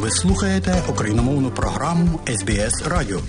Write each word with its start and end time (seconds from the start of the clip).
Ви 0.00 0.10
слухаєте 0.10 0.82
україномовну 0.88 1.50
програму 1.50 2.20
СБС 2.28 2.82
Радіо. 2.86 3.20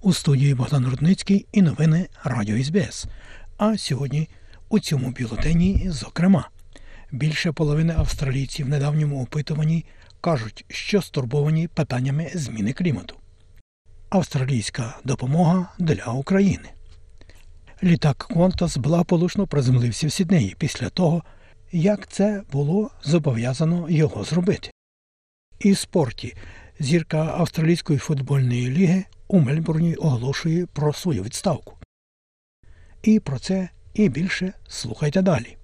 У 0.00 0.12
студії 0.12 0.54
Богдан 0.54 0.86
Рудницький 0.86 1.46
і 1.52 1.62
новини 1.62 2.08
Радіо 2.24 2.64
СБС. 2.64 3.06
А 3.56 3.78
сьогодні 3.78 4.28
у 4.68 4.78
цьому 4.78 5.14
бюлетені, 5.20 5.86
зокрема, 5.90 6.48
більше 7.12 7.52
половини 7.52 7.94
австралійців 7.96 8.66
в 8.66 8.68
недавньому 8.68 9.22
опитуванні 9.22 9.84
кажуть, 10.20 10.64
що 10.68 11.02
стурбовані 11.02 11.68
питаннями 11.68 12.30
зміни 12.34 12.72
клімату. 12.72 13.16
Австралійська 14.08 14.98
допомога 15.04 15.68
для 15.78 16.04
України. 16.04 16.68
Літак 17.82 18.16
Квантас 18.16 18.76
благополучно 18.76 19.46
приземлився 19.46 20.06
в 20.06 20.12
Сіднеї 20.12 20.56
після 20.58 20.88
того, 20.88 21.22
як 21.72 22.06
це 22.06 22.42
було 22.52 22.90
зобов'язано 23.02 23.90
його 23.90 24.24
зробити. 24.24 24.70
І 25.58 25.72
в 25.72 25.78
спорті 25.78 26.36
зірка 26.78 27.34
Австралійської 27.38 27.98
футбольної 27.98 28.70
ліги 28.70 29.04
у 29.28 29.40
Мельбурні 29.40 29.94
оголошує 29.94 30.66
про 30.66 30.92
свою 30.92 31.22
відставку. 31.22 31.76
І 33.02 33.20
про 33.20 33.38
це 33.38 33.68
і 33.94 34.08
більше 34.08 34.52
слухайте 34.68 35.22
далі. 35.22 35.56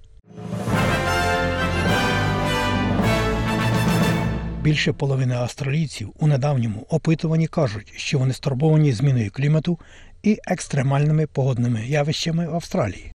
Більше 4.66 4.92
половини 4.92 5.34
австралійців 5.34 6.12
у 6.18 6.26
недавньому 6.26 6.86
опитуванні 6.90 7.46
кажуть, 7.46 7.92
що 7.96 8.18
вони 8.18 8.32
стурбовані 8.32 8.92
зміною 8.92 9.30
клімату 9.30 9.78
і 10.22 10.38
екстремальними 10.46 11.26
погодними 11.26 11.86
явищами 11.86 12.48
в 12.48 12.54
Австралії. 12.54 13.12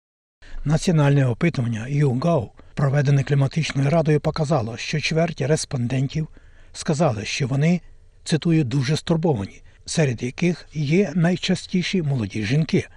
Національне 0.65 1.25
опитування 1.25 1.87
YouGov, 1.89 2.49
проведене 2.73 3.23
кліматичною 3.23 3.89
радою, 3.89 4.19
показало, 4.19 4.77
що 4.77 4.99
чверть 4.99 5.41
респондентів 5.41 6.27
сказали, 6.73 7.25
що 7.25 7.47
вони 7.47 7.81
цитую 8.23 8.63
дуже 8.63 8.97
стурбовані, 8.97 9.61
серед 9.85 10.23
яких 10.23 10.67
є 10.73 11.11
найчастіші 11.15 12.01
молоді 12.01 12.43
жінки. 12.45 12.87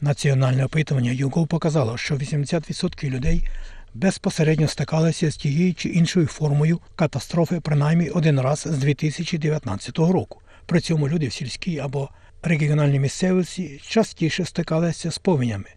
Національне 0.00 0.64
опитування 0.64 1.10
YouGov 1.10 1.46
показало, 1.46 1.96
що 1.96 2.14
80% 2.14 3.10
людей 3.10 3.48
безпосередньо 3.94 4.68
стикалися 4.68 5.30
з 5.30 5.36
тією 5.36 5.74
чи 5.74 5.88
іншою 5.88 6.26
формою 6.26 6.80
катастрофи 6.96 7.60
принаймні 7.60 8.10
один 8.10 8.40
раз 8.40 8.66
з 8.70 8.78
2019 8.78 9.98
року. 9.98 10.40
При 10.66 10.80
цьому 10.80 11.08
люди 11.08 11.26
в 11.26 11.32
сільській 11.32 11.78
або 11.78 12.08
регіональній 12.42 12.98
місцевості 12.98 13.80
частіше 13.82 14.44
стикалися 14.44 15.10
з 15.10 15.18
повенями 15.18 15.68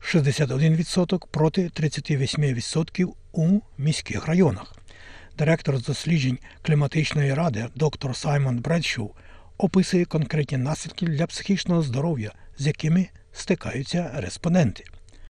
61% 0.00 1.26
проти 1.30 1.68
38% 1.68 3.08
у 3.32 3.60
міських 3.78 4.26
районах. 4.26 4.76
Директор 5.38 5.78
з 5.78 5.82
досліджень 5.82 6.38
кліматичної 6.62 7.34
ради 7.34 7.66
доктор 7.74 8.16
Саймон 8.16 8.58
Бредшоу 8.58 9.10
описує 9.58 10.04
конкретні 10.04 10.58
наслідки 10.58 11.06
для 11.06 11.26
психічного 11.26 11.82
здоров'я, 11.82 12.32
з 12.58 12.66
якими 12.66 13.08
стикаються 13.32 14.10
респонденти. 14.14 14.84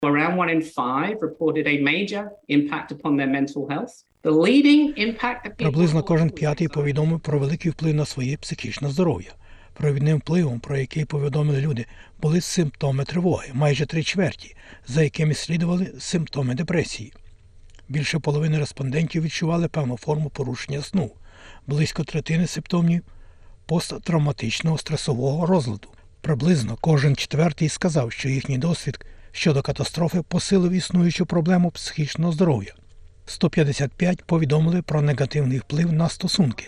Around 0.03 0.37
one 0.37 0.49
in 0.49 0.63
five 0.63 1.17
reported 1.21 1.67
a 1.67 1.83
major 1.83 2.31
impact 2.47 2.93
upon 2.93 3.17
their 3.17 3.27
mental 3.27 3.67
health. 3.69 4.05
The 4.23 4.31
leading 4.31 4.95
impact 4.97 5.57
Приблизно 5.57 6.03
кожен 6.03 6.31
п'ятий 6.31 6.69
повідомив 6.69 7.21
про 7.21 7.39
великий 7.39 7.71
вплив 7.71 7.95
на 7.95 8.05
своє 8.05 8.37
психічне 8.37 8.89
здоров'я. 8.89 9.31
Провідним 9.75 10.19
впливом, 10.19 10.61
про 10.61 10.77
який 10.77 11.05
повідомили 11.05 11.61
люди, 11.61 11.87
були 12.23 12.41
симптоми 12.41 13.05
тривоги, 13.05 13.51
майже 13.55 13.87
три 13.87 14.03
чверті, 14.03 14.57
за 14.87 15.03
якими 15.03 15.35
слідували 15.35 15.93
симптоми 15.99 16.55
депресії. 16.55 17.13
Більше 17.89 18.19
половини 18.19 18.59
респондентів 18.59 19.23
відчували 19.23 19.69
певну 19.69 19.97
форму 19.97 20.31
порушення 20.31 20.83
сну, 20.83 21.11
близько 21.67 22.05
третини 22.05 22.47
симптомів 22.47 23.03
посттравматичного 23.67 24.79
стресового 24.79 25.47
розладу. 25.47 25.89
Приблизно 26.21 26.79
кожен 26.81 27.17
четвертий 27.17 27.69
сказав, 27.69 28.13
що 28.13 28.29
їхній 28.29 28.59
досвід 28.59 29.05
щодо 29.33 29.63
катастрофи 29.63 30.23
посилив 30.29 30.73
існуючу 30.73 31.27
проблему 31.27 31.71
психічного 31.71 32.33
здоров'я. 32.33 32.75
155 33.27 34.25
повідомили 34.25 34.83
про 34.83 35.03
негативний 35.03 35.59
вплив 35.59 35.93
на 35.93 36.09
стосунки, 36.09 36.65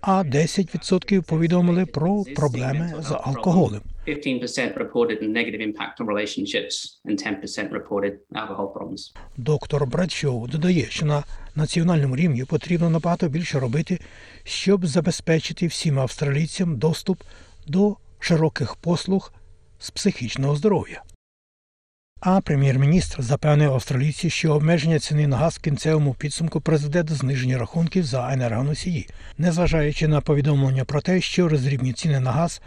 а 0.00 0.22
10% 0.22 1.22
повідомили 1.22 1.86
про 1.86 2.24
проблеми 2.36 2.94
з 3.00 3.10
алкоголем. 3.10 3.80
15% 4.06 4.74
reported 4.78 5.22
negative 5.22 5.62
impact 5.62 6.00
on 6.00 6.06
relationships 6.06 6.74
and 7.06 7.16
10% 7.18 7.70
reported 7.72 8.12
alcohol 8.34 8.72
problems. 8.72 9.12
Доктор 9.36 9.86
Бредшоу 9.86 10.46
додає, 10.46 10.86
що 10.90 11.06
на 11.06 11.24
національному 11.54 12.16
рівні 12.16 12.44
потрібно 12.44 12.90
набагато 12.90 13.28
більше 13.28 13.60
робити, 13.60 13.98
щоб 14.44 14.86
забезпечити 14.86 15.66
всім 15.66 15.98
австралійцям 15.98 16.78
доступ 16.78 17.22
до 17.66 17.96
широких 18.18 18.76
послуг 18.76 19.32
з 19.78 19.90
психічного 19.90 20.56
здоров'я. 20.56 21.02
А 22.26 22.40
прем'єр-міністр 22.40 23.22
запевнив 23.22 23.72
австралійці, 23.72 24.30
що 24.30 24.54
обмеження 24.54 24.98
ціни 24.98 25.26
на 25.26 25.36
газ 25.36 25.54
в 25.54 25.60
кінцевому 25.60 26.14
підсумку 26.14 26.60
призведе 26.60 27.02
до 27.02 27.14
зниження 27.14 27.58
рахунків 27.58 28.04
за 28.04 28.32
енергоносії, 28.32 29.08
незважаючи 29.38 30.08
на 30.08 30.20
повідомлення 30.20 30.84
про 30.84 31.00
те, 31.00 31.20
що 31.20 31.48
розрібні 31.48 31.92
ціни 31.92 32.20
на 32.20 32.32
газ 32.32 32.62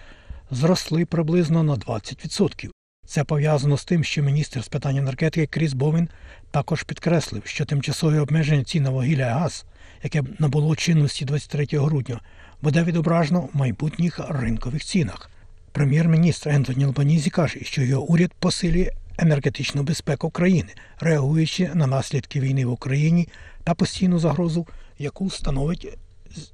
зросли 0.52 1.06
приблизно 1.06 1.64
на 1.64 1.74
20%. 1.74 2.70
Це 3.06 3.24
пов'язано 3.24 3.78
з 3.78 3.86
тим, 3.86 4.04
що 4.04 4.22
міністр 4.22 4.64
з 4.64 4.68
питань 4.68 4.98
енергетики 4.98 5.48
Кріс 5.48 5.74
Бовін 5.74 6.10
також 6.52 6.84
підкреслив, 6.84 7.42
що 7.46 7.66
тимчасове 7.66 8.20
обмеження 8.20 8.64
цін 8.64 8.84
на 8.84 8.90
вугілля 8.90 9.28
і 9.28 9.32
газ, 9.32 9.66
яке 10.04 10.24
набуло 10.40 10.76
чинності 10.76 11.26
23 11.26 11.68
грудня, 11.72 12.20
буде 12.62 12.84
відображено 12.84 13.40
в 13.40 13.50
майбутніх 13.54 14.20
ринкових 14.30 14.84
цінах. 14.84 15.30
Прем'єр-міністр 15.72 16.50
Ентоні 16.50 16.86
Албанізі 16.86 17.30
каже, 17.30 17.60
що 17.64 17.82
його 17.82 18.04
уряд 18.04 18.34
посилює 18.40 18.92
енергетичну 19.18 19.84
безпеку 19.84 20.30
країни, 20.30 20.70
реагуючи 21.00 21.72
на 21.74 21.88
наслідки 21.88 22.40
війни 22.40 22.66
в 22.66 22.72
Україні 22.72 23.28
та 23.64 23.74
постійну 23.74 24.20
загрозу, 24.20 24.68
яку 24.98 25.30
становить 25.30 25.98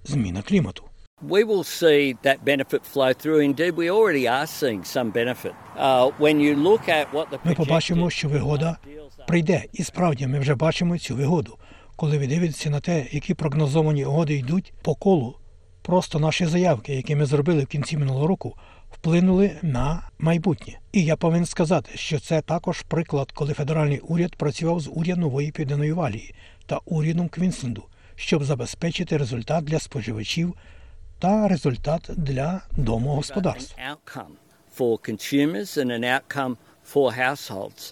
зміна 0.04 0.42
клімату. 0.42 0.84
We 1.30 1.46
will 1.46 1.64
see 1.64 2.18
that 2.24 2.44
benefit 2.44 2.82
flow 2.94 3.14
through. 3.14 3.40
Indeed, 3.40 3.74
we 3.76 3.88
already 3.90 4.28
are 4.28 4.48
seeing 4.60 4.84
some 4.96 5.10
benefit. 5.12 5.54
Uh, 5.78 6.12
when 6.20 6.36
you 6.46 6.54
look 6.56 6.84
at 6.90 7.06
what 7.14 7.30
the 7.32 7.40
Ми 7.44 7.54
побачимо, 7.56 8.10
що 8.10 8.30
вигода 8.30 8.78
прийде, 9.28 9.64
і 9.74 9.84
справді 9.84 10.28
ми 10.28 10.40
вже 10.40 10.56
бачимо 10.56 10.98
цю 10.98 11.16
вигоду. 11.16 11.58
Коли 11.96 12.18
ви 12.18 12.28
дивитеся 12.28 12.70
на 12.70 12.80
те, 12.80 13.06
які 13.12 13.34
прогнозовані 13.34 14.06
угоди 14.06 14.34
йдуть 14.34 14.74
по 14.82 14.96
колу, 14.96 15.36
просто 15.82 16.20
наші 16.20 16.46
заявки, 16.46 16.96
які 16.96 17.16
ми 17.16 17.26
зробили 17.26 17.64
в 17.64 17.68
кінці 17.68 17.98
минулого 17.98 18.28
року, 18.28 18.58
вплинули 18.94 19.52
на 19.62 20.10
майбутнє. 20.20 20.80
І 20.92 21.04
я 21.06 21.16
повинен 21.16 21.46
сказати, 21.46 21.92
що 21.96 22.20
це 22.20 22.42
також 22.42 22.82
приклад, 22.82 23.32
коли 23.32 23.54
федеральний 23.54 24.00
уряд 24.00 24.36
працював 24.36 24.80
з 24.80 24.90
урядом 24.94 25.22
нової 25.22 25.52
південної 25.52 25.92
валії 25.92 26.36
та 26.66 26.80
урядом 26.86 27.28
Квінсленду, 27.28 27.84
щоб 28.16 28.44
забезпечити 28.44 29.18
результат 29.18 29.64
для 29.64 29.80
споживачів 29.80 30.54
та 31.20 31.48
результат 31.48 32.10
для 32.18 32.62
домогосподарств. 32.78 33.76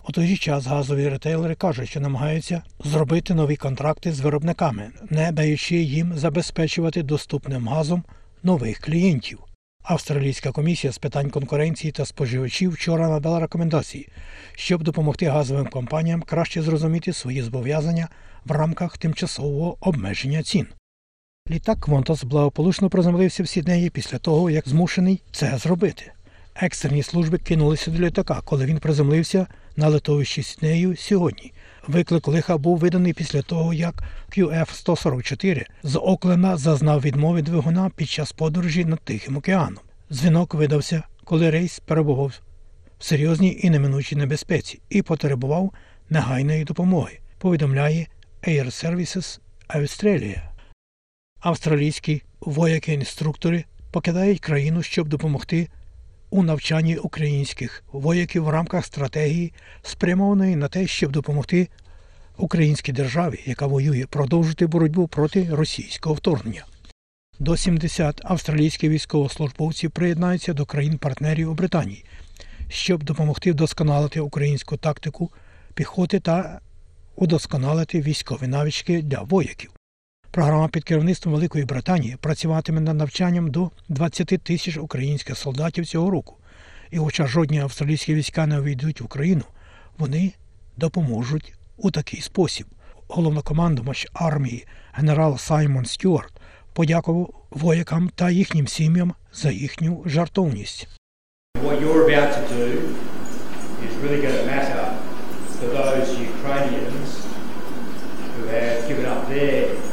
У 0.08 0.12
той 0.12 0.28
же 0.28 0.36
час 0.36 0.66
газові 0.66 1.10
ретейлери 1.10 1.56
кажуть, 1.56 1.90
що 1.90 2.00
намагаються 2.00 2.64
зробити 2.80 3.34
нові 3.34 3.56
контракти 3.56 4.14
з 4.14 4.20
виробниками, 4.20 4.92
не 5.10 5.32
даючи 5.32 5.76
їм 5.76 6.18
забезпечувати 6.18 7.04
доступним 7.04 7.68
газом 7.68 8.04
нових 8.44 8.80
клієнтів. 8.80 9.40
Австралійська 9.84 10.52
комісія 10.52 10.94
з 10.94 10.98
питань 10.98 11.30
конкуренції 11.30 11.92
та 11.92 12.06
споживачів 12.06 12.72
вчора 12.72 13.10
надала 13.10 13.40
рекомендації, 13.40 14.10
щоб 14.56 14.84
допомогти 14.84 15.26
газовим 15.26 15.68
компаніям 15.68 16.22
краще 16.22 16.62
зрозуміти 16.62 17.14
свої 17.14 17.42
зобов'язання 17.42 18.08
в 18.46 18.52
рамках 18.52 18.98
тимчасового 18.98 19.78
обмеження 19.80 20.44
цін. 20.44 20.68
Літак 21.50 21.80
Квонтас 21.80 22.24
благополучно 22.24 22.90
приземлився 22.90 23.44
в 23.44 23.48
Сіднеї 23.48 23.90
після 23.90 24.18
того, 24.18 24.50
як 24.50 24.68
змушений 24.68 25.22
це 25.32 25.58
зробити. 25.58 26.12
Екстрені 26.64 27.04
служби 27.04 27.38
кинулися 27.38 27.92
до 27.92 28.00
літака, 28.00 28.42
коли 28.46 28.66
він 28.66 28.80
приземлився 28.80 29.48
на 29.76 29.88
литовищі 29.88 30.44
Сіднею 30.44 30.96
сьогодні. 30.96 31.54
Виклик 31.88 32.28
лиха 32.28 32.58
був 32.58 32.78
виданий 32.78 33.14
після 33.14 33.42
того, 33.42 33.74
як 33.74 34.04
QF-144 34.38 35.66
з 35.84 36.00
Окленда 36.00 36.58
зазнав 36.58 37.02
відмови 37.02 37.42
двигуна 37.42 37.92
під 37.96 38.10
час 38.10 38.32
подорожі 38.32 38.86
над 38.86 39.00
Тихим 39.00 39.38
океаном. 39.38 39.84
Дзвінок 40.12 40.54
видався, 40.54 41.04
коли 41.24 41.50
рейс 41.50 41.80
перебував 41.80 42.34
в 43.00 43.04
серйозній 43.04 43.60
і 43.64 43.70
неминучій 43.70 44.16
небезпеці 44.16 44.82
і 44.90 45.02
потребував 45.02 45.74
негайної 46.10 46.64
допомоги, 46.64 47.20
повідомляє 47.38 48.08
Air 48.48 48.66
Services 48.66 49.40
Australia. 49.70 50.42
Австралійські 51.40 52.22
вояки-інструктори 52.42 53.64
покидають 53.92 54.40
країну, 54.40 54.84
щоб 54.84 55.08
допомогти 55.08 55.68
у 56.32 56.44
навчанні 56.44 56.98
українських 56.98 57.84
вояків 57.92 58.44
в 58.44 58.50
рамках 58.50 58.86
стратегії, 58.86 59.54
спрямованої 59.82 60.56
на 60.56 60.68
те, 60.68 60.88
щоб 60.88 61.12
допомогти 61.12 61.68
українській 62.38 62.92
державі, 62.92 63.40
яка 63.46 63.68
воює, 63.68 64.06
продовжити 64.10 64.68
боротьбу 64.68 65.08
проти 65.08 65.48
російського 65.52 66.16
вторгнення. 66.16 66.66
До 67.40 67.58
70 67.58 68.22
австралійських 68.24 68.90
військовослужбовців 68.90 69.92
приєднаються 69.92 70.54
до 70.54 70.66
країн-партнерів 70.66 71.52
у 71.52 71.54
Британії, 71.54 72.06
щоб 72.70 73.04
допомогти 73.04 73.52
вдосконалити 73.52 74.20
українську 74.20 74.78
тактику 74.78 75.32
піхоти 75.74 76.20
та 76.20 76.60
удосконалити 77.16 78.02
військові 78.02 78.48
навички 78.48 79.02
для 79.02 79.22
вояків. 79.22 79.72
Програма 80.32 80.68
під 80.68 80.84
керівництвом 80.84 81.34
Великої 81.34 81.66
Британії 81.66 82.18
працюватиме 82.22 82.82
над 82.82 82.98
навчанням 82.98 83.52
до 83.52 83.72
20 83.90 84.28
тисяч 84.28 84.78
українських 84.78 85.38
солдатів 85.38 85.86
цього 85.86 86.10
року. 86.10 86.36
І, 86.92 86.98
хоча 86.98 87.28
жодні 87.28 87.60
австралійські 87.60 88.14
війська 88.14 88.48
не 88.48 88.60
увійдуть 88.60 89.02
в 89.02 89.06
Україну, 89.06 89.42
вони 89.98 90.34
допоможуть 90.78 91.54
у 91.78 91.92
такий 91.92 92.22
спосіб. 92.22 92.68
Головнокомандувач 93.08 94.08
армії 94.14 94.66
генерал 94.94 95.38
Саймон 95.38 95.86
Стюарт 95.86 96.34
подякував 96.74 97.34
воякам 97.50 98.10
та 98.16 98.30
їхнім 98.30 98.68
сім'ям 98.68 99.14
за 99.34 99.52
їхню 99.52 100.04
жартовність. 100.06 100.88
Ukrainians 106.34 107.12
who 108.36 108.44
have 108.56 108.80
given 108.88 109.06
up 109.14 109.22
their. 109.30 109.91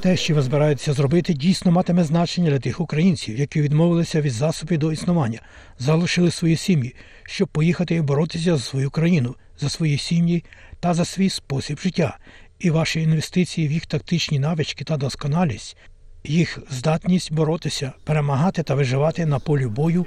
Те, 0.00 0.16
що 0.16 0.34
ви 0.34 0.42
збираєтеся 0.42 0.92
зробити, 0.92 1.34
дійсно 1.34 1.72
матиме 1.72 2.04
значення 2.04 2.50
для 2.50 2.58
тих 2.58 2.80
українців, 2.80 3.38
які 3.38 3.62
відмовилися 3.62 4.20
від 4.20 4.32
засобів 4.32 4.78
до 4.78 4.92
існування, 4.92 5.40
залишили 5.78 6.30
свої 6.30 6.56
сім'ї, 6.56 6.94
щоб 7.22 7.48
поїхати 7.48 7.94
і 7.94 8.00
боротися 8.00 8.56
за 8.56 8.62
свою 8.62 8.90
країну, 8.90 9.34
за 9.58 9.68
свої 9.68 9.98
сім'ї 9.98 10.44
та 10.80 10.94
за 10.94 11.04
свій 11.04 11.30
спосіб 11.30 11.78
життя. 11.78 12.18
І 12.58 12.70
ваші 12.70 13.02
інвестиції 13.02 13.68
в 13.68 13.72
їх 13.72 13.86
тактичні 13.86 14.38
навички 14.38 14.84
та 14.84 14.96
досконалість, 14.96 15.76
їх 16.24 16.58
здатність 16.70 17.32
боротися, 17.32 17.92
перемагати 18.04 18.62
та 18.62 18.74
виживати 18.74 19.26
на 19.26 19.38
полі 19.38 19.66
бою 19.66 20.06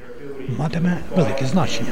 матиме 0.57 0.97
велике 1.15 1.45
значення. 1.45 1.91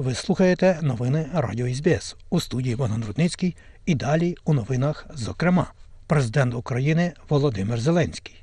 Ви 0.00 0.14
слухаєте 0.14 0.78
новини 0.82 1.30
Радіо 1.34 1.74
СБС 1.74 2.16
у 2.30 2.40
студії 2.40 2.76
Богдан 2.76 3.04
Рудницький 3.04 3.56
і 3.86 3.94
далі 3.94 4.34
у 4.44 4.54
новинах, 4.54 5.06
зокрема, 5.14 5.72
президент 6.06 6.54
України 6.54 7.12
Володимир 7.28 7.80
Зеленський. 7.80 8.34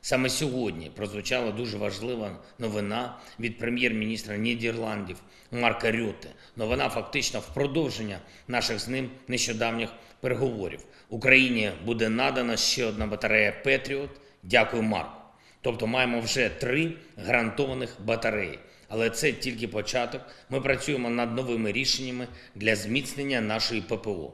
Саме 0.00 0.28
сьогодні 0.28 0.90
прозвучала 0.96 1.52
дуже 1.52 1.78
важлива 1.78 2.30
новина 2.58 3.16
від 3.40 3.58
прем'єр-міністра 3.58 4.36
Нідерландів 4.36 5.16
Марка 5.50 5.92
Рюте. 5.92 6.28
Новина 6.56 6.88
фактично 6.88 7.40
в 7.40 7.46
продовження 7.54 8.18
наших 8.48 8.78
з 8.78 8.88
ним 8.88 9.10
нещодавніх 9.28 9.90
переговорів. 10.20 10.80
Україні 11.08 11.70
буде 11.84 12.08
надана 12.08 12.56
ще 12.56 12.84
одна 12.84 13.06
батарея 13.06 13.52
Петріот. 13.64 14.10
Дякую, 14.42 14.82
Марку. 14.82 15.20
Тобто 15.60 15.86
маємо 15.86 16.20
вже 16.20 16.48
три 16.48 16.92
гарантованих 17.26 17.96
батареї. 18.04 18.58
Але 18.92 19.10
це 19.10 19.32
тільки 19.32 19.68
початок. 19.68 20.20
Ми 20.50 20.60
працюємо 20.60 21.10
над 21.10 21.36
новими 21.36 21.72
рішеннями 21.72 22.26
для 22.54 22.76
зміцнення 22.76 23.40
нашої 23.40 23.80
ППО. 23.80 24.32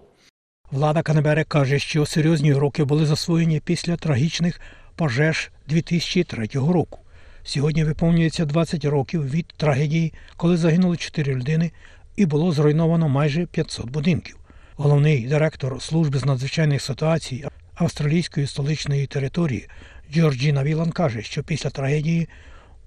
Влада 0.71 1.03
Канебери 1.03 1.45
каже, 1.45 1.79
що 1.79 2.07
серйозні 2.07 2.55
уроки 2.55 2.85
були 2.85 3.07
засвоєні 3.07 3.61
після 3.61 3.97
трагічних 3.97 4.61
пожеж 4.97 5.51
2003 5.69 6.47
року. 6.55 6.99
Сьогодні 7.43 7.85
виповнюється 7.85 8.45
20 8.45 8.85
років 8.85 9.31
від 9.31 9.47
трагедії, 9.47 10.13
коли 10.37 10.57
загинули 10.57 10.97
4 10.97 11.35
людини 11.35 11.71
і 12.17 12.27
було 12.27 12.53
зруйновано 12.53 13.09
майже 13.09 13.47
500 13.47 13.91
будинків. 13.91 14.37
Головний 14.77 15.27
директор 15.27 15.83
служби 15.83 16.19
з 16.19 16.25
надзвичайних 16.25 16.83
ситуацій 16.83 17.45
австралійської 17.75 18.47
столичної 18.47 19.07
території 19.07 19.69
Джорджіна 20.13 20.65
Вілан 20.65 20.91
каже, 20.91 21.23
що 21.23 21.43
після 21.43 21.71
трагедії 21.71 22.29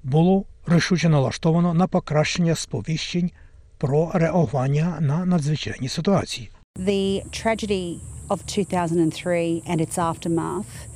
було 0.04 0.46
рішуче 0.68 1.10
налаштовано 1.10 1.74
на 1.74 1.88
покращення 1.88 2.56
сповіщень 2.56 3.32
про 3.78 4.12
реагування 4.14 4.98
на 5.02 5.26
надзвичайні 5.26 5.90
ситуації. 5.90 6.50
The 6.80 7.24
tragedy 7.32 7.98
of 8.30 8.40
2003 8.46 9.62
and 9.70 9.80
its 9.82 9.98
aftermath 9.98 10.90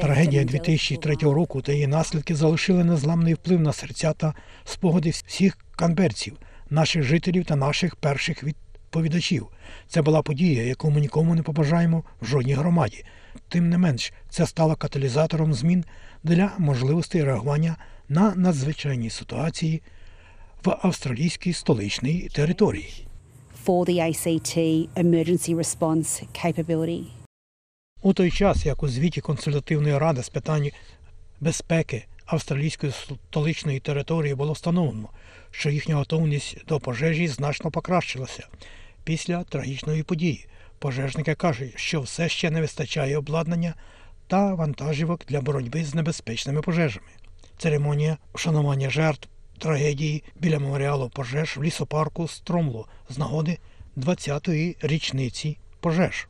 Трагедія 0.00 0.44
2003 0.44 1.14
року 1.14 1.62
та 1.62 1.72
її 1.72 1.86
наслідки 1.86 2.34
залишили 2.34 2.84
незламний 2.84 3.34
вплив 3.34 3.60
на 3.60 3.72
серця 3.72 4.12
та 4.12 4.34
спогади 4.64 5.10
всіх 5.10 5.58
канберців, 5.76 6.36
наших 6.70 7.02
жителів 7.02 7.44
та 7.44 7.56
наших 7.56 7.96
перших 7.96 8.44
відповідачів. 8.44 9.46
Це 9.88 10.02
була 10.02 10.22
подія, 10.22 10.62
яку 10.62 10.90
ми 10.90 11.00
нікому 11.00 11.34
не 11.34 11.42
побажаємо 11.42 12.04
в 12.20 12.26
жодній 12.26 12.54
громаді. 12.54 13.04
Тим 13.48 13.68
не 13.68 13.78
менш, 13.78 14.12
це 14.30 14.46
стало 14.46 14.76
каталізатором 14.76 15.54
змін 15.54 15.84
для 16.24 16.52
можливостей 16.58 17.24
реагування 17.24 17.76
на 18.08 18.34
надзвичайні 18.34 19.10
ситуації 19.10 19.82
в 20.64 20.76
австралійській 20.82 21.52
столичній 21.52 22.28
території. 22.32 23.06
for 23.66 23.84
the 23.88 23.98
ACT 24.08 24.88
emergency 24.94 25.54
response 25.54 26.24
capability. 26.44 27.04
У 28.02 28.12
той 28.12 28.30
час, 28.30 28.66
як 28.66 28.82
у 28.82 28.88
звіті 28.88 29.20
консультативної 29.20 29.98
ради 29.98 30.22
з 30.22 30.28
питань 30.28 30.70
безпеки 31.40 32.04
австралійської 32.26 32.92
столичної 32.92 33.80
території 33.80 34.34
було 34.34 34.52
встановлено, 34.52 35.08
що 35.50 35.70
їхня 35.70 35.96
готовність 35.96 36.56
до 36.68 36.80
пожежі 36.80 37.28
значно 37.28 37.70
покращилася 37.70 38.46
після 39.04 39.44
трагічної 39.44 40.02
події. 40.02 40.46
Пожежники 40.78 41.34
кажуть, 41.34 41.72
що 41.76 42.00
все 42.00 42.28
ще 42.28 42.50
не 42.50 42.60
вистачає 42.60 43.18
обладнання 43.18 43.74
та 44.26 44.54
вантажівок 44.54 45.20
для 45.28 45.40
боротьби 45.40 45.84
з 45.84 45.94
небезпечними 45.94 46.62
пожежами. 46.62 47.08
Церемонія 47.58 48.16
вшанування 48.34 48.90
жертв 48.90 49.28
трагедії 49.58 50.24
біля 50.40 50.58
меморіалу 50.58 51.08
пожеж 51.08 51.56
в 51.56 51.62
лісопарку 51.62 52.28
Стромло 52.28 52.88
з 53.08 53.18
нагоди 53.18 53.58
20-ї 53.96 54.76
річниці 54.80 55.58
пожеж. 55.80 56.28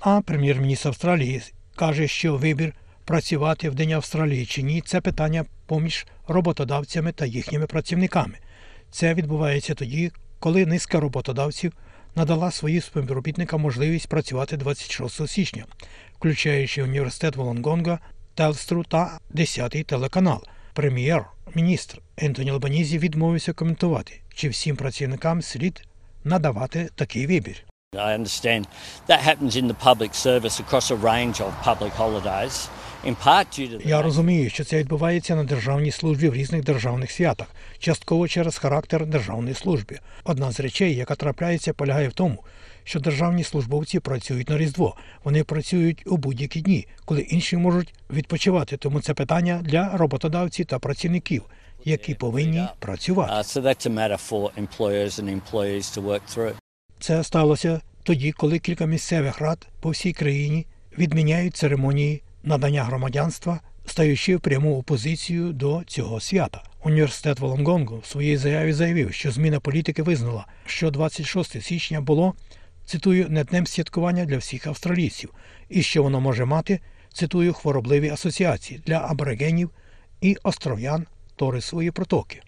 А 0.00 0.20
прем'єр-міністр 0.20 0.88
Австралії 0.88 1.42
каже, 1.76 2.08
що 2.08 2.36
вибір 2.36 2.74
працювати 3.04 3.70
в 3.70 3.74
День 3.74 3.92
Австралії 3.92 4.46
чи 4.46 4.62
ні 4.62 4.80
це 4.80 5.00
питання 5.00 5.44
поміж 5.66 6.06
роботодавцями 6.28 7.12
та 7.12 7.26
їхніми 7.26 7.66
працівниками. 7.66 8.34
Це 8.90 9.14
відбувається 9.14 9.74
тоді, 9.74 10.12
коли 10.38 10.66
низка 10.66 11.00
роботодавців 11.00 11.72
надала 12.16 12.50
своїм 12.50 12.82
співробітникам 12.82 13.60
можливість 13.60 14.08
працювати 14.08 14.56
26 14.56 15.28
січня, 15.28 15.64
включаючи 16.16 16.82
університет 16.82 17.36
Волонгонга, 17.36 17.98
Телстру 18.34 18.84
та 18.84 19.18
10-й 19.34 19.82
телеканал. 19.82 20.42
Прем'єр-міністр 20.72 21.98
Ентоні 22.16 22.50
Албанізі 22.50 22.98
відмовився 22.98 23.52
коментувати, 23.52 24.20
чи 24.34 24.48
всім 24.48 24.76
працівникам 24.76 25.42
слід 25.42 25.82
надавати 26.24 26.88
такий 26.94 27.26
вибір. 27.26 27.64
I 27.92 28.18
understand 28.18 28.66
that 29.08 29.20
happens 29.20 29.54
in 29.56 29.66
the 29.68 29.74
public 29.74 30.12
service 30.14 30.58
across 30.64 30.90
a 30.90 30.96
range 30.96 31.40
of 31.40 31.50
public 31.64 31.92
holidays, 31.92 32.68
Я 33.84 34.02
розумію, 34.02 34.50
що 34.50 34.64
це 34.64 34.78
відбувається 34.78 35.36
на 35.36 35.44
державній 35.44 35.90
службі 35.90 36.28
в 36.28 36.34
різних 36.34 36.64
державних 36.64 37.10
святах, 37.10 37.46
частково 37.78 38.28
через 38.28 38.58
характер 38.58 39.06
державної 39.06 39.54
служби. 39.54 39.98
Одна 40.24 40.52
з 40.52 40.60
речей, 40.60 40.94
яка 40.94 41.14
трапляється, 41.14 41.72
полягає 41.72 42.08
в 42.08 42.12
тому, 42.12 42.44
що 42.84 43.00
державні 43.00 43.44
службовці 43.44 44.00
працюють 44.00 44.48
на 44.48 44.58
Різдво. 44.58 44.96
Вони 45.24 45.44
працюють 45.44 46.02
у 46.06 46.16
будь-які 46.16 46.60
дні, 46.60 46.86
коли 47.04 47.20
інші 47.20 47.56
можуть 47.56 47.94
відпочивати. 48.10 48.76
Тому 48.76 49.00
це 49.00 49.14
питання 49.14 49.60
для 49.64 49.96
роботодавців 49.96 50.66
та 50.66 50.78
працівників, 50.78 51.42
які 51.84 52.14
повинні 52.14 52.62
працювати. 52.78 53.32
Uh. 56.36 56.52
Це 57.00 57.24
сталося 57.24 57.80
тоді, 58.02 58.32
коли 58.32 58.58
кілька 58.58 58.86
місцевих 58.86 59.38
рад 59.40 59.66
по 59.80 59.90
всій 59.90 60.12
країні 60.12 60.66
відміняють 60.98 61.56
церемонії 61.56 62.22
надання 62.44 62.84
громадянства, 62.84 63.60
стаючи 63.86 64.36
в 64.36 64.40
пряму 64.40 64.78
опозицію 64.78 65.52
до 65.52 65.82
цього 65.86 66.20
свята. 66.20 66.62
Університет 66.84 67.40
Волонгонгу 67.40 67.98
в 67.98 68.06
своїй 68.06 68.36
заяві 68.36 68.72
заявив, 68.72 69.12
що 69.12 69.30
зміна 69.30 69.60
політики 69.60 70.02
визнала, 70.02 70.46
що 70.66 70.90
26 70.90 71.62
січня 71.62 72.00
було 72.00 72.34
цитую 72.84 73.26
не 73.28 73.44
днем 73.44 73.66
святкування 73.66 74.24
для 74.24 74.38
всіх 74.38 74.66
австралійців, 74.66 75.34
і 75.68 75.82
що 75.82 76.02
воно 76.02 76.20
може 76.20 76.44
мати 76.44 76.80
цитую 77.12 77.52
хворобливі 77.52 78.08
асоціації 78.08 78.80
для 78.86 78.98
аборигенів 78.98 79.70
і 80.20 80.36
остров'ян 80.42 81.06
Торисової 81.36 81.90
протоки. 81.90 82.42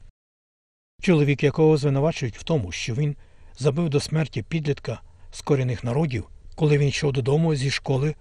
Чоловік, 1.00 1.42
якого 1.42 1.76
звинувачують 1.76 2.38
в 2.38 2.42
тому, 2.42 2.72
що 2.72 2.94
він 2.94 3.16
забив 3.58 3.88
до 3.88 4.00
смерті 4.00 4.42
підлітка 4.42 5.00
з 5.30 5.40
корінних 5.40 5.84
народів, 5.84 6.24
коли 6.54 6.78
він 6.78 6.88
йшов 6.88 7.12
додому 7.12 7.54
зі 7.54 7.70
школи, 7.70 8.14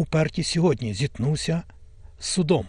уперті 0.00 0.42
сьогодні 0.42 0.94
зіткнувся 0.94 1.62
з 2.18 2.26
судом. 2.26 2.66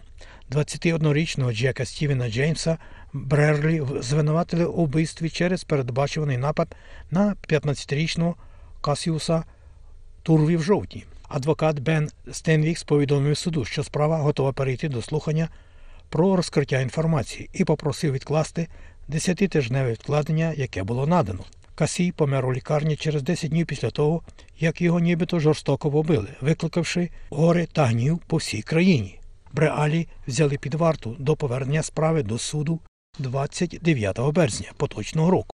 21-річного 0.52 1.54
Джека 1.54 1.86
Стівена 1.86 2.30
Джеймса 2.30 2.78
Брерлі 3.14 3.84
звинуватили 4.00 4.66
у 4.66 4.86
вбивстві 4.86 5.30
через 5.30 5.64
передбачуваний 5.64 6.38
напад 6.38 6.76
на 7.12 7.36
15-річного 7.50 8.36
Касіуса 8.82 9.44
Турві 10.24 10.58
в 10.58 10.64
жовтні. 10.64 11.06
Адвокат 11.28 11.80
Бен 11.80 12.10
Стенвікс 12.32 12.84
повідомив 12.84 13.38
суду, 13.38 13.66
що 13.66 13.84
справа 13.84 14.18
готова 14.18 14.54
перейти 14.54 14.90
до 14.90 15.02
слухання 15.02 15.50
про 16.10 16.36
розкриття 16.36 16.80
інформації 16.80 17.50
і 17.54 17.66
попросив 17.66 18.14
відкласти 18.14 18.68
десятитижневе 19.08 19.92
відкладення, 19.92 20.54
яке 20.58 20.84
було 20.84 21.08
надано. 21.08 21.44
Касій 21.82 22.12
помер 22.12 22.46
у 22.46 22.54
лікарні 22.54 22.96
через 22.96 23.24
10 23.24 23.50
днів 23.50 23.66
після 23.66 23.90
того, 23.90 24.22
як 24.60 24.82
його 24.82 25.00
нібито 25.00 25.40
жорстоко 25.40 25.92
побили, 25.92 26.28
викликавши 26.42 27.10
горе 27.30 27.66
та 27.66 27.86
гнів 27.86 28.20
по 28.28 28.38
всій 28.38 28.62
країні. 28.62 29.20
Бреалі 29.54 30.08
взяли 30.28 30.58
під 30.58 30.74
варту 30.74 31.16
до 31.20 31.36
повернення 31.36 31.84
справи 31.84 32.24
до 32.24 32.38
суду 32.38 32.80
29 33.20 34.20
березня 34.20 34.72
поточного 34.78 35.32
року. 35.32 35.56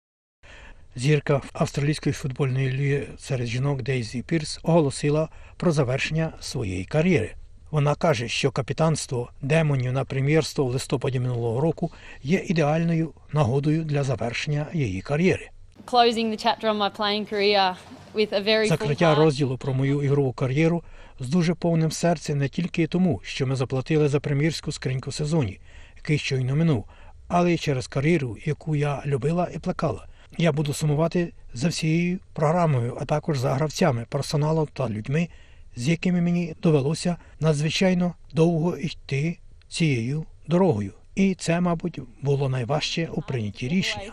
Зірка 0.96 1.40
австралійської 1.52 2.12
футбольної 2.12 2.72
ліги 2.72 3.06
серед 3.18 3.46
жінок 3.46 3.82
Дейзі 3.82 4.22
Пірс 4.22 4.60
оголосила 4.62 5.28
про 5.56 5.72
завершення 5.72 6.32
своєї 6.40 6.84
кар'єри. 6.84 7.34
Вона 7.70 7.94
каже, 7.94 8.28
що 8.28 8.50
капітанство 8.50 9.30
демонів 9.40 9.92
на 9.92 10.04
прем'єрство 10.04 10.64
в 10.64 10.70
листопаді 10.70 11.20
минулого 11.20 11.60
року 11.60 11.92
є 12.22 12.38
ідеальною 12.38 13.14
нагодою 13.32 13.84
для 13.84 14.02
завершення 14.02 14.66
її 14.72 15.00
кар'єри. 15.00 15.50
Closing 15.86 16.30
the 16.30 16.36
chapter 16.36 16.68
on 16.68 16.76
my 16.76 16.90
playing 16.90 17.26
career 17.26 17.76
with 18.14 18.32
a 18.32 18.40
very 18.44 18.68
Закриття 18.68 19.14
розділу 19.14 19.58
про 19.58 19.74
мою 19.74 20.02
ігрову 20.02 20.32
кар'єру 20.32 20.82
з 21.20 21.28
дуже 21.28 21.54
повним 21.54 21.90
серцем 21.90 22.38
не 22.38 22.48
тільки 22.48 22.86
тому, 22.86 23.20
що 23.24 23.46
ми 23.46 23.56
заплатили 23.56 24.08
за 24.08 24.20
прем'єрську 24.20 24.72
скриньку 24.72 25.12
сезоні, 25.12 25.60
який 25.96 26.18
щойно 26.18 26.56
минув, 26.56 26.84
але 27.28 27.54
й 27.54 27.58
через 27.58 27.86
кар'єру, 27.86 28.36
яку 28.44 28.76
я 28.76 29.02
любила 29.06 29.48
і 29.54 29.58
плекала. 29.58 30.06
Я 30.38 30.52
буду 30.52 30.72
сумувати 30.72 31.32
за 31.54 31.68
всією 31.68 32.18
програмою, 32.32 32.98
а 33.00 33.04
також 33.04 33.38
за 33.38 33.54
гравцями, 33.54 34.06
персоналом 34.08 34.68
та 34.72 34.88
людьми, 34.88 35.28
з 35.76 35.88
якими 35.88 36.20
мені 36.20 36.54
довелося 36.62 37.16
надзвичайно 37.40 38.14
довго 38.32 38.76
йти 38.76 39.38
цією 39.68 40.24
дорогою. 40.46 40.92
І 41.14 41.34
це, 41.34 41.60
мабуть, 41.60 42.00
було 42.22 42.48
найважче 42.48 43.08
у 43.12 43.22
прийнятті 43.22 43.68
рішення. 43.68 44.12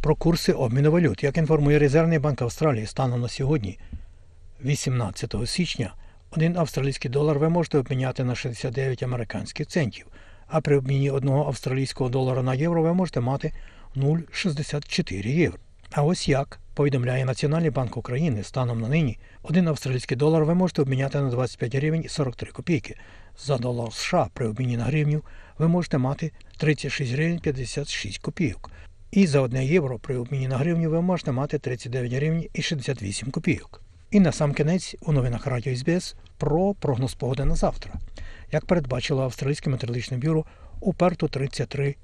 Про 0.00 0.16
курси 0.16 0.52
обміну 0.52 0.90
валют, 0.90 1.24
як 1.24 1.36
інформує 1.36 1.78
Резервний 1.78 2.18
банк 2.18 2.42
Австралії 2.42 2.86
станом 2.86 3.20
на 3.20 3.28
сьогодні, 3.28 3.78
18 4.64 5.34
січня, 5.46 5.94
один 6.30 6.56
австралійський 6.56 7.10
долар 7.10 7.38
ви 7.38 7.48
можете 7.48 7.78
обміняти 7.78 8.24
на 8.24 8.34
69 8.34 9.02
американських 9.02 9.66
центів, 9.66 10.06
а 10.46 10.60
при 10.60 10.78
обміні 10.78 11.10
одного 11.10 11.46
австралійського 11.46 12.10
долара 12.10 12.42
на 12.42 12.54
євро 12.54 12.82
ви 12.82 12.94
можете 12.94 13.20
мати 13.20 13.52
0,64 13.96 15.26
євро. 15.26 15.58
А 15.92 16.02
ось 16.02 16.28
як 16.28 16.60
повідомляє 16.74 17.24
Національний 17.24 17.70
банк 17.70 17.96
України 17.96 18.42
станом 18.42 18.80
на 18.80 18.88
нині, 18.88 19.18
один 19.42 19.68
австралійський 19.68 20.16
долар 20.16 20.44
ви 20.44 20.54
можете 20.54 20.82
обміняти 20.82 21.20
на 21.20 21.30
25 21.30 21.74
гривень 21.74 22.02
і 22.04 22.08
43 22.08 22.52
копійки. 22.52 22.96
За 23.38 23.58
долар 23.58 23.92
США 23.92 24.28
при 24.34 24.48
обміні 24.48 24.76
на 24.76 24.84
гривню 24.84 25.22
ви 25.58 25.68
можете 25.68 25.98
мати 25.98 26.32
36 26.56 27.12
гривень 27.12 27.38
56 27.38 28.18
копійок. 28.18 28.70
І 29.10 29.26
за 29.26 29.40
1 29.40 29.62
євро 29.62 29.98
при 29.98 30.16
обміні 30.16 30.48
на 30.48 30.56
гривню 30.56 30.90
ви 30.90 31.02
можете 31.02 31.32
мати 31.32 31.58
39 31.58 32.12
гривень 32.12 32.48
і 32.54 32.62
68 32.62 33.30
копійок. 33.30 33.80
І 34.10 34.20
на 34.20 34.32
сам 34.32 34.54
кінець 34.54 34.96
у 35.00 35.12
новинах 35.12 35.46
Радіо 35.46 35.76
СБС 35.76 36.14
про 36.38 36.74
прогноз 36.74 37.14
погоди 37.14 37.44
на 37.44 37.54
завтра. 37.54 37.94
Як 38.52 38.66
передбачило 38.66 39.22
Австралійське 39.22 39.70
метеорологічне 39.70 40.16
бюро, 40.16 40.44
у 40.80 40.92
Перту 40.92 41.28
33, 41.28 41.96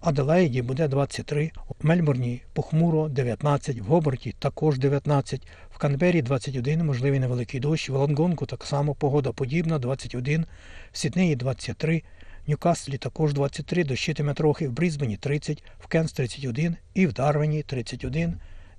Аделаїді 0.00 0.62
буде 0.62 0.88
23, 0.88 1.50
у 1.68 1.74
Мельбурні 1.82 2.42
похмуро 2.52 3.08
19, 3.08 3.80
в 3.80 3.84
Гоборті 3.84 4.34
також 4.38 4.78
19, 4.78 5.46
в 5.70 5.78
Канбері 5.78 6.22
21, 6.22 6.86
можливий 6.86 7.20
невеликий 7.20 7.60
дощ, 7.60 7.88
в 7.88 7.94
Лонгонгу 7.94 8.46
так 8.46 8.64
само 8.64 8.94
погода 8.94 9.32
подібна 9.32 9.78
21, 9.78 10.46
в 10.92 10.98
Сіднеї 10.98 11.36
23, 11.36 12.02
в 12.46 12.50
Ньюкаслі 12.50 12.98
також 12.98 13.32
23, 13.32 13.84
дощитиме 13.84 14.34
трохи, 14.34 14.68
в 14.68 14.72
Брізбені 14.72 15.16
30, 15.16 15.62
в 15.78 15.86
Кенс 15.86 16.12
31 16.12 16.76
і 16.94 17.06
в 17.06 17.12
Дарвені 17.12 17.62
31, 17.62 18.38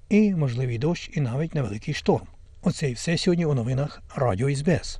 і 0.09 0.35
можливий 0.35 0.77
дощ 0.77 1.09
і 1.13 1.21
навіть 1.21 1.55
невеликий 1.55 1.93
шторм. 1.93 2.27
Оце 2.61 2.89
і 2.89 2.93
все 2.93 3.17
сьогодні 3.17 3.45
у 3.45 3.53
новинах 3.53 4.01
Радіо 4.15 4.55
СБС. 4.55 4.99